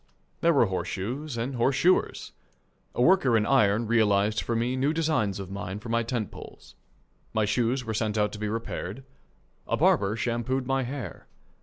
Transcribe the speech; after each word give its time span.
There 0.39 0.51
were 0.51 0.65
horseshoes 0.65 1.37
and 1.37 1.53
horseshoers. 1.53 2.31
A 2.95 3.03
worker 3.03 3.37
in 3.37 3.45
iron 3.45 3.85
realized 3.85 4.41
for 4.41 4.55
me 4.55 4.75
new 4.75 4.93
designs 4.93 5.39
of 5.39 5.51
mine 5.51 5.77
for 5.77 5.89
my 5.89 6.01
tent 6.01 6.31
poles. 6.31 6.73
My 7.35 7.45
shoes 7.45 7.85
were 7.85 7.93
sent 7.93 8.17
out 8.17 8.31
to 8.31 8.39
be 8.39 8.49
repaired. 8.49 9.03
A 9.67 9.77
barber 9.77 10.15
shampooed 10.15 10.65
my 10.65 10.81
hair. 10.81 11.27